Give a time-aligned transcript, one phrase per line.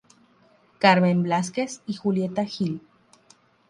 [0.79, 2.81] Carmen Blázquez y Julieta Gil.